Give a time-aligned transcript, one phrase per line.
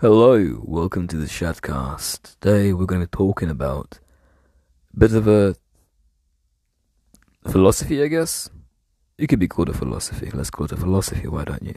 [0.00, 2.38] Hello, welcome to the Shatcast.
[2.40, 3.98] Today we're going to be talking about
[4.94, 5.54] a bit of a
[7.46, 8.48] philosophy, I guess.
[9.18, 10.30] It could be called a philosophy.
[10.32, 11.74] Let's call it a philosophy, why don't you?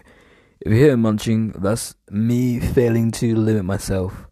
[0.61, 4.29] If you hear munching, that's me failing to limit myself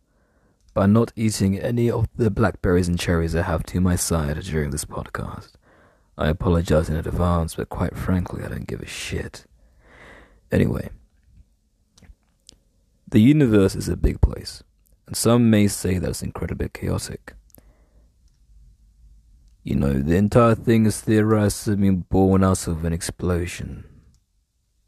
[0.73, 4.70] by not eating any of the blackberries and cherries I have to my side during
[4.70, 5.52] this podcast.
[6.18, 9.46] I apologize in advance, but quite frankly, I don't give a shit.
[10.50, 10.92] Anyway.
[13.12, 14.63] The universe is a big place,
[15.05, 17.34] and some may say that it's incredibly chaotic.
[19.63, 23.84] You know, the entire thing is theorized to have been born out of an explosion.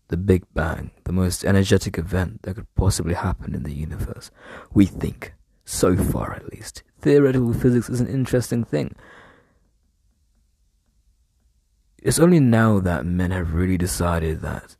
[0.07, 4.31] The Big Bang, the most energetic event that could possibly happen in the universe.
[4.73, 5.33] We think,
[5.65, 6.81] so far at least.
[7.01, 8.95] Theoretical physics is an interesting thing.
[12.01, 14.77] It's only now that men have really decided that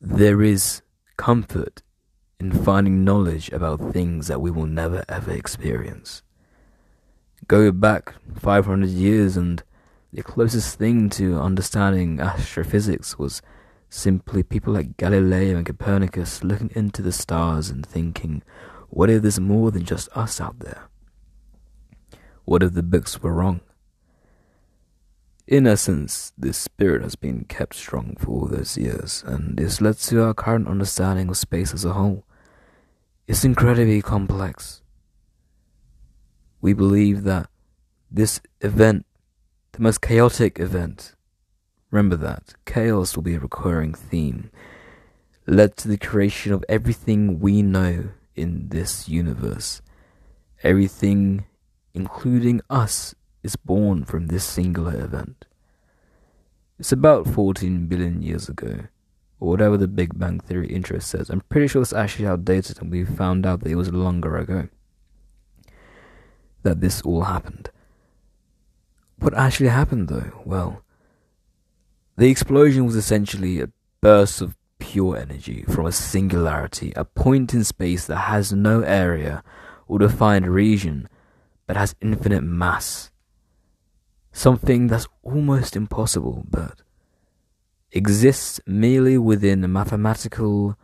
[0.00, 0.82] there is
[1.16, 1.82] comfort
[2.40, 6.22] in finding knowledge about things that we will never ever experience.
[7.46, 9.62] Go back 500 years, and
[10.12, 13.42] the closest thing to understanding astrophysics was
[13.88, 18.42] simply people like Galileo and Copernicus looking into the stars and thinking,
[18.88, 20.88] what if there's more than just us out there?
[22.44, 23.60] What if the books were wrong?
[25.46, 29.98] In essence, this spirit has been kept strong for all those years, and this led
[29.98, 32.24] to our current understanding of space as a whole.
[33.26, 34.80] It's incredibly complex.
[36.62, 37.50] We believe that
[38.10, 39.04] this event,
[39.72, 41.14] the most chaotic event,
[41.90, 44.50] remember that, chaos will be a recurring theme,
[45.46, 49.82] led to the creation of everything we know in this universe.
[50.62, 51.44] Everything,
[51.92, 53.14] including us,
[53.44, 55.44] is born from this singular event.
[56.78, 58.86] It's about 14 billion years ago,
[59.38, 61.30] or whatever the Big Bang Theory intro says.
[61.30, 64.68] I'm pretty sure it's actually outdated, and we found out that it was longer ago
[66.62, 67.70] that this all happened.
[69.18, 70.32] What actually happened, though?
[70.44, 70.82] Well,
[72.16, 73.68] the explosion was essentially a
[74.00, 79.44] burst of pure energy from a singularity, a point in space that has no area
[79.86, 81.08] or defined region,
[81.66, 83.10] but has infinite mass
[84.34, 86.82] something that's almost impossible, but
[87.92, 90.76] exists merely within a mathematical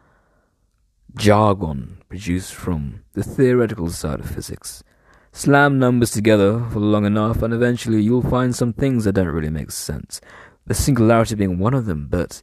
[1.17, 4.85] jargon produced from the theoretical side of physics.
[5.33, 9.51] Slam numbers together for long enough, and eventually you'll find some things that don't really
[9.51, 10.21] make sense.
[10.67, 12.43] The singularity being one of them, but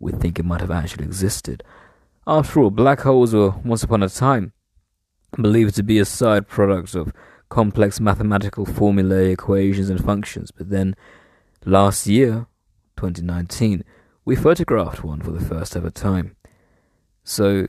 [0.00, 1.62] we think it might have actually existed.
[2.26, 4.52] After all, black holes were once upon a time
[5.40, 7.12] believed to be a side product of
[7.48, 10.50] complex mathematical formulae, equations, and functions.
[10.50, 10.94] But then
[11.64, 12.46] last year,
[12.96, 13.84] 2019,
[14.24, 16.36] we photographed one for the first ever time.
[17.24, 17.68] So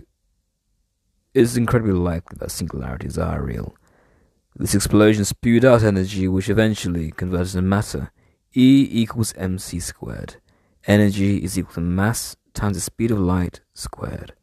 [1.33, 3.75] it's incredibly likely that singularities are real.
[4.55, 8.11] This explosion spewed out energy which eventually converted to matter.
[8.53, 10.37] E equals mc squared.
[10.85, 14.33] Energy is equal to mass times the speed of light squared.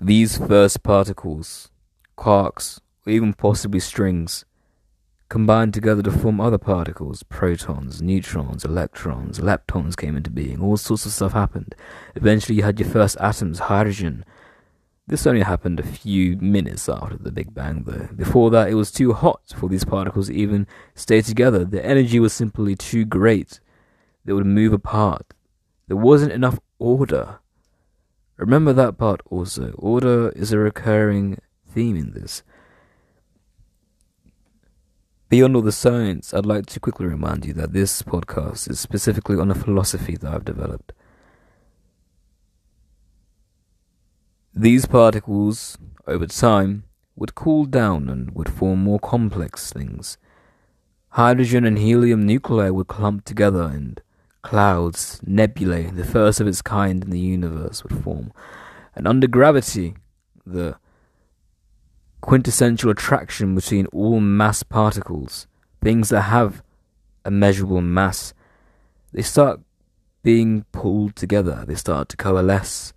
[0.00, 1.70] These first particles,
[2.18, 4.44] quarks, or even possibly strings,
[5.30, 7.22] combined together to form other particles.
[7.22, 10.60] Protons, neutrons, electrons, leptons came into being.
[10.60, 11.74] All sorts of stuff happened.
[12.14, 14.22] Eventually, you had your first atoms, hydrogen.
[15.06, 18.08] This only happened a few minutes after the Big Bang, though.
[18.14, 21.64] Before that, it was too hot for these particles to even stay together.
[21.64, 23.60] The energy was simply too great.
[24.26, 25.32] They would move apart.
[25.88, 27.38] There wasn't enough order.
[28.36, 29.72] Remember that part also.
[29.78, 32.42] Order is a recurring theme in this.
[35.28, 39.38] Beyond all the science, I'd like to quickly remind you that this podcast is specifically
[39.38, 40.92] on a philosophy that I've developed.
[44.54, 45.76] These particles,
[46.06, 46.84] over time,
[47.16, 50.16] would cool down and would form more complex things.
[51.10, 54.00] Hydrogen and helium nuclei would clump together and
[54.46, 58.32] clouds, nebulae, the first of its kind in the universe, would form.
[58.94, 59.96] And under gravity,
[60.46, 60.76] the
[62.20, 65.48] quintessential attraction between all mass particles,
[65.82, 66.62] things that have
[67.24, 68.34] a measurable mass,
[69.12, 69.58] they start
[70.22, 72.92] being pulled together, they start to coalesce.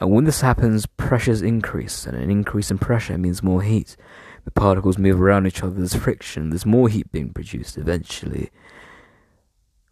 [0.00, 3.96] And when this happens, pressures increase, and an increase in pressure means more heat.
[4.44, 8.50] The particles move around each other, there's friction, there's more heat being produced eventually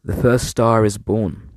[0.06, 1.50] the first star is born.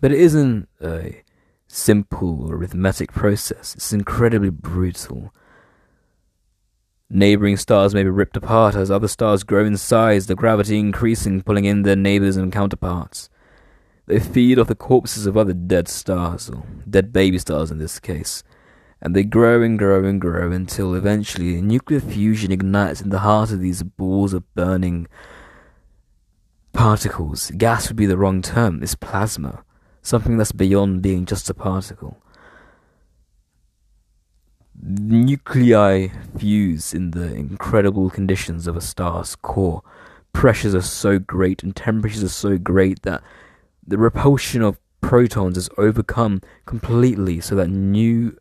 [0.00, 1.22] But it isn't a
[1.66, 5.34] simple arithmetic process, it's incredibly brutal.
[7.10, 11.42] Neighboring stars may be ripped apart as other stars grow in size, the gravity increasing,
[11.42, 13.28] pulling in their neighbors and counterparts.
[14.06, 17.98] They feed off the corpses of other dead stars, or dead baby stars in this
[17.98, 18.44] case,
[19.02, 23.50] and they grow and grow and grow until eventually nuclear fusion ignites in the heart
[23.50, 25.08] of these balls of burning
[26.78, 27.50] particles.
[27.58, 29.64] Gas would be the wrong term, it's plasma,
[30.00, 32.22] something that's beyond being just a particle.
[34.80, 36.06] Nuclei
[36.38, 39.82] fuse in the incredible conditions of a star's core.
[40.32, 43.24] Pressures are so great and temperatures are so great that
[43.84, 48.38] the repulsion of protons is overcome completely so that new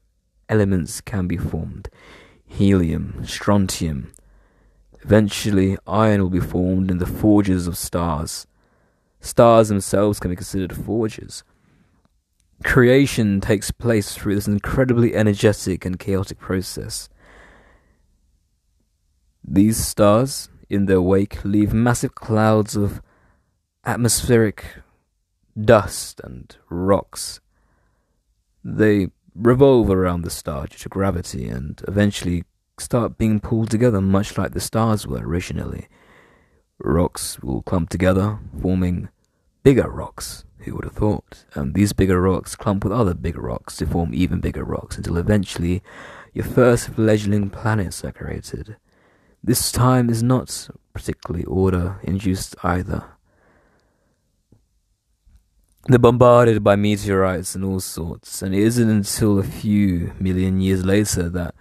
[0.47, 1.89] elements can be formed
[2.45, 4.13] helium, strontium.
[5.07, 8.45] Eventually, iron will be formed in the forges of stars.
[9.21, 11.45] Stars themselves can be considered forges.
[12.65, 17.07] Creation takes place through this incredibly energetic and chaotic process.
[19.42, 23.01] These stars, in their wake, leave massive clouds of
[23.86, 24.65] atmospheric
[25.57, 27.39] dust and rocks.
[28.62, 32.44] They revolve around the star due to gravity and eventually
[32.79, 35.88] start being pulled together much like the stars were originally.
[36.79, 39.09] Rocks will clump together, forming
[39.63, 41.45] bigger rocks, who would have thought?
[41.53, 45.18] And these bigger rocks clump with other bigger rocks to form even bigger rocks until
[45.18, 45.81] eventually
[46.33, 48.77] your first fledgling planets are created.
[49.44, 53.06] This time is not particularly order induced either.
[55.85, 60.85] They're bombarded by meteorites and all sorts, and it isn't until a few million years
[60.85, 61.56] later that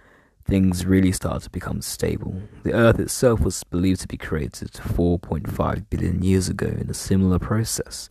[0.47, 2.41] things really start to become stable.
[2.63, 7.37] The Earth itself was believed to be created 4.5 billion years ago in a similar
[7.37, 8.09] process.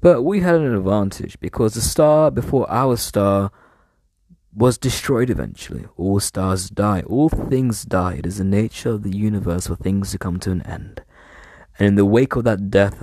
[0.00, 3.50] But we had an advantage because the star before our star
[4.54, 5.86] was destroyed eventually.
[5.96, 8.14] All stars die, all things die.
[8.14, 11.02] It is the nature of the universe for things to come to an end.
[11.78, 13.02] And in the wake of that death,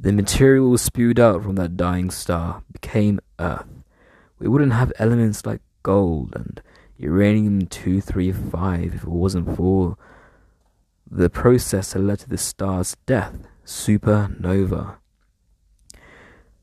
[0.00, 3.66] the material spewed out from that dying star became Earth.
[4.38, 6.60] We wouldn't have elements like gold and
[6.96, 9.96] uranium 235 if it wasn't for
[11.10, 14.96] the process that led to the star's death, supernova.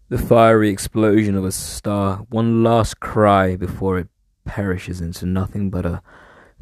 [0.10, 4.10] The fiery explosion of a star, one last cry before it
[4.44, 6.02] perishes into nothing but a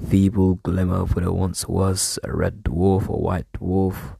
[0.07, 4.15] feeble glimmer of what it once was a red dwarf or white dwarf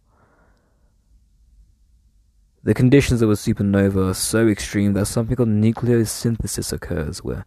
[2.61, 7.45] the conditions of a supernova are so extreme that something called nucleosynthesis occurs, where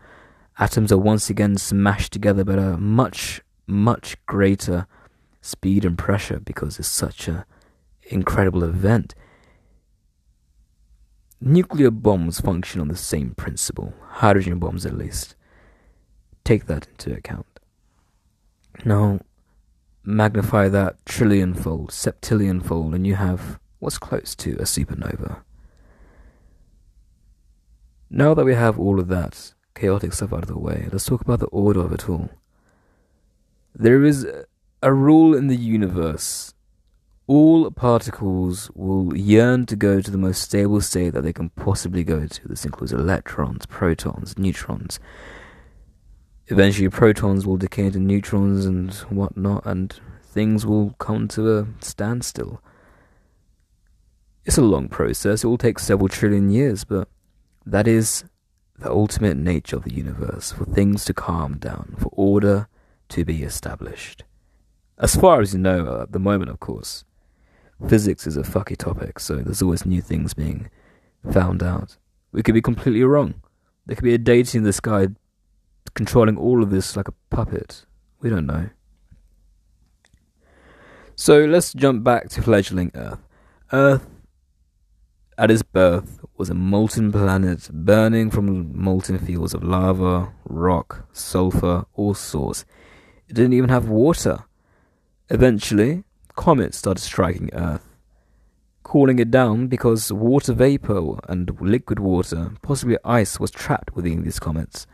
[0.59, 4.87] atoms are once again smashed together but at a much, much greater
[5.41, 7.45] speed and pressure because it's such an
[8.05, 9.15] incredible event.
[11.41, 15.35] Nuclear bombs function on the same principle, hydrogen bombs at least.
[16.45, 17.47] Take that into account.
[18.85, 19.21] Now,
[20.05, 25.43] magnify that trillionfold, septillionfold, and you have what's close to a supernova.
[28.09, 31.21] Now that we have all of that chaotic stuff out of the way, let's talk
[31.21, 32.31] about the order of it all.
[33.75, 34.27] There is
[34.83, 36.53] a rule in the universe.
[37.27, 42.05] All particles will yearn to go to the most stable state that they can possibly
[42.05, 42.49] go to.
[42.49, 44.99] This includes electrons, protons, neutrons.
[46.49, 52.61] Eventually, protons will decay into neutrons and whatnot, and things will come to a standstill.
[54.45, 57.09] It's a long process, it will take several trillion years, but
[57.65, 58.25] that is
[58.79, 62.69] the ultimate nature of the universe for things to calm down, for order
[63.11, 64.25] to be established.
[64.99, 67.05] As far as you know uh, at the moment, of course,
[67.89, 70.71] physics is a fucky topic, so there's always new things being
[71.31, 71.97] found out.
[72.33, 73.35] We could be completely wrong.
[73.87, 75.09] There could be a deity in the sky
[75.95, 77.85] controlling all of this like a puppet.
[78.21, 78.71] We don't know.
[81.15, 83.21] So let's jump back to fledgling Earth.
[83.73, 84.07] Earth
[85.37, 91.87] at its birth was a molten planet burning from molten fields of lava, rock, sulfur,
[91.95, 92.65] all sorts.
[93.29, 94.41] It didn't even have water.
[95.31, 96.03] Eventually,
[96.35, 97.87] comets started striking Earth,
[98.83, 104.41] cooling it down because water vapor and liquid water, possibly ice, was trapped within these
[104.41, 104.89] comets.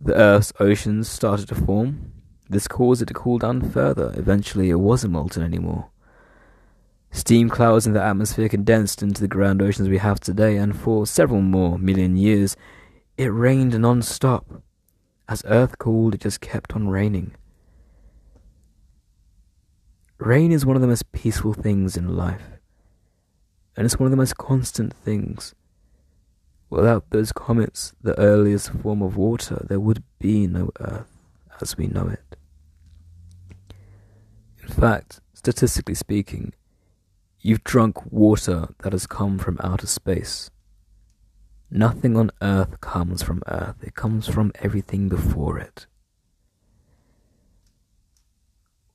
[0.00, 2.12] The Earth's oceans started to form.
[2.48, 4.14] This caused it to cool down further.
[4.16, 5.88] Eventually, it wasn't molten anymore.
[7.10, 11.06] Steam clouds in the atmosphere condensed into the grand oceans we have today, and for
[11.06, 12.56] several more million years,
[13.16, 14.62] it rained non stop.
[15.28, 17.34] As Earth cooled, it just kept on raining.
[20.18, 22.58] Rain is one of the most peaceful things in life,
[23.76, 25.54] and it's one of the most constant things.
[26.70, 31.06] Without those comets, the earliest form of water, there would be no Earth
[31.60, 32.36] as we know it.
[34.62, 36.52] In fact, statistically speaking,
[37.40, 40.50] You've drunk water that has come from outer space.
[41.70, 45.86] Nothing on earth comes from earth, it comes from everything before it.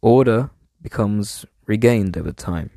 [0.02, 0.50] Order
[0.82, 2.72] becomes regained over time.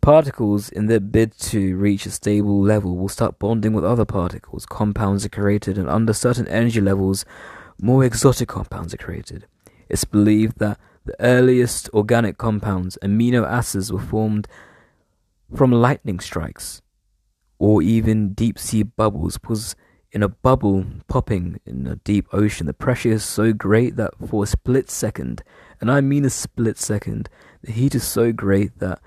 [0.00, 4.66] Particles, in their bid to reach a stable level, will start bonding with other particles.
[4.66, 7.24] Compounds are created, and under certain energy levels,
[7.80, 9.46] more exotic compounds are created.
[9.88, 14.48] It's believed that the earliest organic compounds, amino acids, were formed
[15.54, 16.82] from lightning strikes
[17.58, 19.38] or even deep sea bubbles.
[19.38, 19.76] Because
[20.10, 24.44] in a bubble popping in a deep ocean the pressure is so great that for
[24.44, 25.42] a split second
[25.80, 27.30] and i mean a split second
[27.62, 29.00] the heat is so great that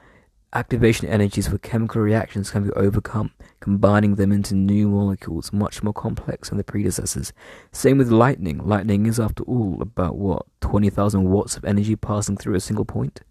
[0.56, 3.32] activation energies for chemical reactions can be overcome,
[3.66, 7.34] combining them into new molecules much more complex than the predecessors.
[7.72, 8.60] Same with lightning.
[8.60, 13.22] Lightning is, after all, about what, 20,000 watts of energy passing through a single point?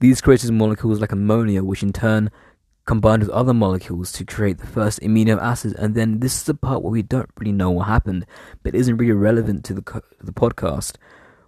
[0.00, 2.30] These created molecules like ammonia, which in turn
[2.84, 5.74] combined with other molecules to create the first amino acid.
[5.78, 8.26] And then this is the part where we don't really know what happened,
[8.62, 10.96] but isn't really relevant to the, the podcast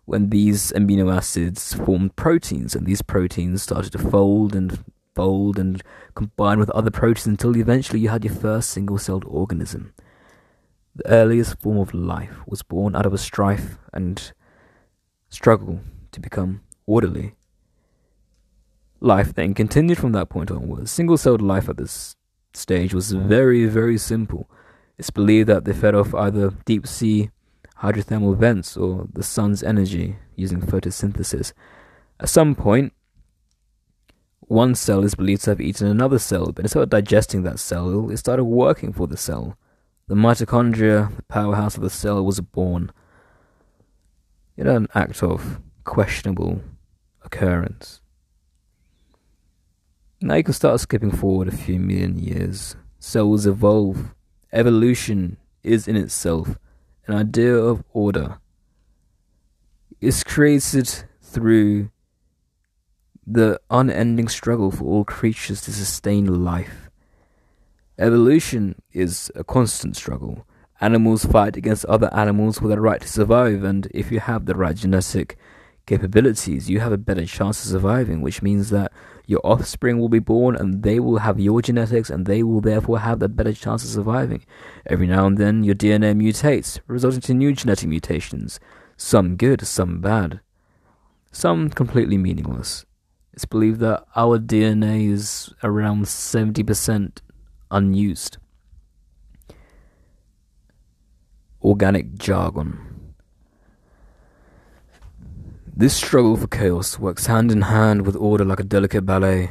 [0.06, 4.82] when these amino acids formed proteins, and these proteins started to fold and
[5.20, 5.82] fold and
[6.14, 9.92] combine with other proteins until eventually you had your first single celled organism.
[10.94, 14.32] The earliest form of life was born out of a strife and
[15.28, 15.80] struggle
[16.12, 17.34] to become orderly.
[19.00, 20.90] Life then continued from that point onwards.
[20.90, 22.16] Single celled life at this
[22.54, 23.28] stage was mm-hmm.
[23.28, 24.48] very, very simple.
[24.96, 27.30] It's believed that they fed off either deep sea
[27.82, 31.52] hydrothermal vents or the sun's energy using photosynthesis.
[32.18, 32.94] At some point,
[34.50, 38.10] one cell is believed to have eaten another cell, but instead of digesting that cell,
[38.10, 39.56] it started working for the cell.
[40.08, 42.90] The mitochondria, the powerhouse of the cell, was born.
[44.56, 46.62] In an act of questionable
[47.24, 48.00] occurrence.
[50.20, 52.74] Now you can start skipping forward a few million years.
[52.98, 54.16] Cells evolve.
[54.52, 56.58] Evolution is in itself
[57.06, 58.40] an idea of order
[60.00, 61.90] is created through
[63.32, 66.90] the unending struggle for all creatures to sustain life.
[67.98, 70.46] Evolution is a constant struggle.
[70.80, 74.54] Animals fight against other animals for their right to survive, and if you have the
[74.54, 75.36] right genetic
[75.86, 78.90] capabilities, you have a better chance of surviving, which means that
[79.26, 82.98] your offspring will be born and they will have your genetics and they will therefore
[83.00, 84.44] have the better chance of surviving.
[84.86, 88.58] Every now and then, your DNA mutates, resulting in new genetic mutations,
[88.96, 90.40] some good, some bad,
[91.30, 92.86] some completely meaningless.
[93.32, 97.18] It's believed that our DNA is around 70%
[97.70, 98.38] unused.
[101.62, 103.14] Organic jargon.
[105.76, 109.50] This struggle for chaos works hand in hand with order like a delicate ballet.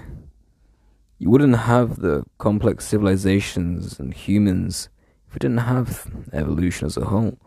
[1.18, 4.90] You wouldn't have the complex civilizations and humans
[5.28, 7.40] if we didn't have evolution as a whole.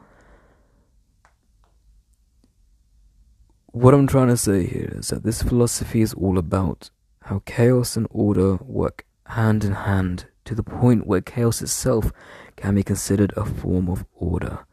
[3.73, 6.91] What I'm trying to say here is that this philosophy is all about
[7.23, 12.12] how chaos and order work hand in hand to the point where chaos itself
[12.55, 14.67] can be considered a form of order.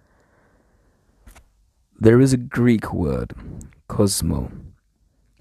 [1.98, 3.34] There is a Greek word
[3.88, 4.52] Cosmo.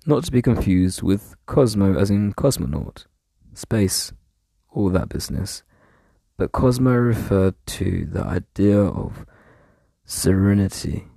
[0.06, 3.06] Not to be confused with Cosmo as in cosmonaut,
[3.54, 4.12] space,
[4.70, 5.64] all that business.
[6.36, 9.26] But Cosmo referred to the idea of
[10.04, 11.08] serenity,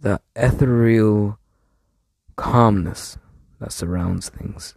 [0.00, 1.38] that ethereal
[2.36, 3.18] calmness
[3.60, 4.74] that surrounds things.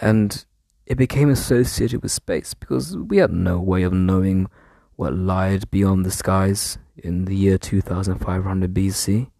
[0.00, 0.44] And
[0.86, 4.48] it became associated with space because we had no way of knowing
[4.96, 9.30] what lied beyond the skies in the year 2500 BC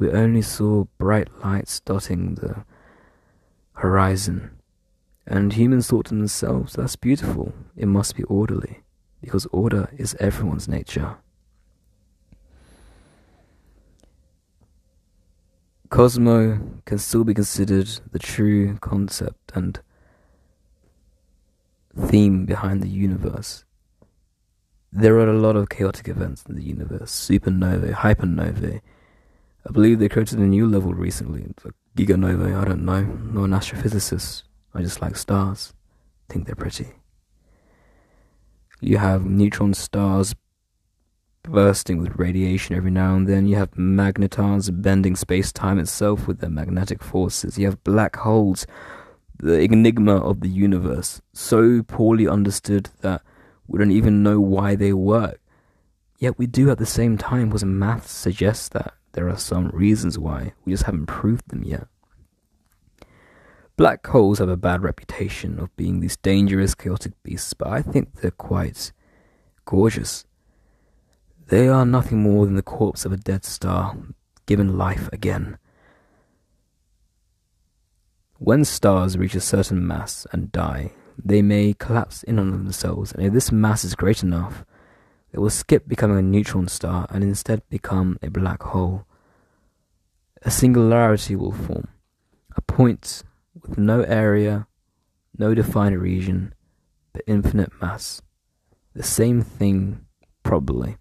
[0.00, 2.64] we only saw bright lights dotting the
[3.74, 4.50] horizon.
[5.26, 8.80] And humans thought to themselves, that's beautiful, it must be orderly,
[9.20, 11.18] because order is everyone's nature.
[15.90, 19.80] Cosmo can still be considered the true concept and
[21.96, 23.64] theme behind the universe.
[24.92, 28.80] There are a lot of chaotic events in the universe supernovae, hypernovae,
[29.68, 31.42] I believe they created a new level recently.
[31.64, 33.02] Like giganovae, I don't know.
[33.02, 34.44] No an astrophysicist.
[34.74, 35.74] I just like stars.
[36.28, 36.92] Think they're pretty.
[38.80, 40.34] You have neutron stars
[41.42, 43.46] bursting with radiation every now and then.
[43.46, 47.58] You have magnetars bending space time itself with their magnetic forces.
[47.58, 48.66] You have black holes,
[49.38, 53.22] the enigma of the universe, so poorly understood that
[53.66, 55.40] we don't even know why they work.
[56.18, 60.18] Yet we do at the same time because math suggests that there are some reasons
[60.18, 61.86] why, we just haven't proved them yet.
[63.76, 68.16] Black holes have a bad reputation of being these dangerous, chaotic beasts, but I think
[68.16, 68.92] they're quite
[69.64, 70.26] gorgeous.
[71.50, 73.96] They are nothing more than the corpse of a dead star
[74.46, 75.58] given life again.
[78.38, 83.26] When stars reach a certain mass and die, they may collapse in on themselves, and
[83.26, 84.64] if this mass is great enough,
[85.32, 89.04] they will skip becoming a neutron star and instead become a black hole.
[90.42, 91.88] A singularity will form,
[92.54, 93.24] a point
[93.60, 94.68] with no area,
[95.36, 96.54] no defined region,
[97.12, 98.22] but infinite mass.
[98.94, 100.06] The same thing,
[100.44, 100.96] probably,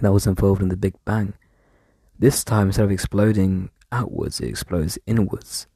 [0.00, 1.34] that was involved in the Big Bang.
[2.18, 5.66] This time, instead of exploding outwards, it explodes inwards.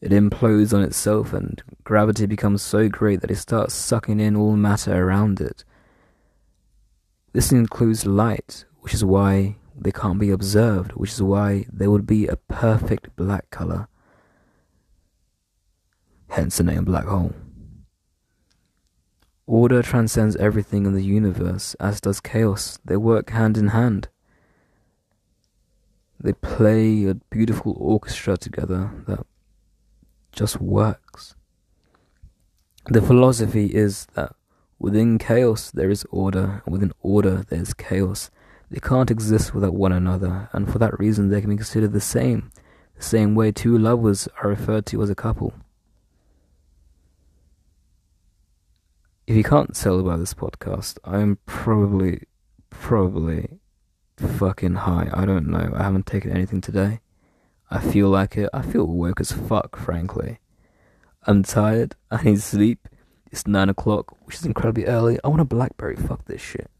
[0.00, 4.56] It implodes on itself, and gravity becomes so great that it starts sucking in all
[4.56, 5.64] matter around it.
[7.32, 12.06] This includes light, which is why they can't be observed, which is why they would
[12.06, 13.88] be a perfect black color.
[16.28, 17.34] Hence the name black hole.
[19.46, 22.78] Order transcends everything in the universe, as does chaos.
[22.84, 24.08] They work hand in hand.
[26.18, 29.24] They play a beautiful orchestra together that
[30.32, 31.36] just works.
[32.86, 34.34] The philosophy is that
[34.80, 38.30] within chaos there is order, and within order there is chaos.
[38.68, 42.00] They can't exist without one another, and for that reason they can be considered the
[42.00, 42.50] same,
[42.96, 45.54] the same way two lovers are referred to as a couple.
[49.26, 52.22] If you can't tell by this podcast, I am probably,
[52.70, 53.58] probably
[54.16, 55.10] fucking high.
[55.12, 55.72] I don't know.
[55.74, 57.00] I haven't taken anything today.
[57.68, 58.48] I feel like it.
[58.54, 60.38] I feel woke as fuck, frankly.
[61.26, 61.96] I'm tired.
[62.08, 62.86] I need sleep.
[63.32, 65.18] It's 9 o'clock, which is incredibly early.
[65.24, 65.96] I want a Blackberry.
[65.96, 66.70] Fuck this shit.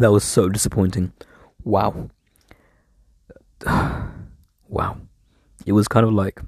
[0.00, 1.12] That was so disappointing.
[1.62, 2.08] Wow.
[4.66, 4.96] wow.
[5.66, 6.40] It was kind of like.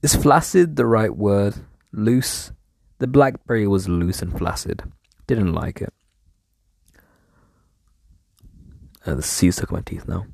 [0.00, 1.56] Is flaccid the right word?
[1.92, 2.50] Loose?
[2.98, 4.84] The blackberry was loose and flaccid.
[5.26, 5.92] Didn't like it.
[9.04, 10.24] Uh, the sea stuck in my teeth now.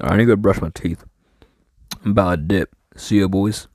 [0.00, 1.04] I need to go brush my teeth.
[2.04, 2.74] I'm about to dip.
[2.96, 3.68] See ya, boys.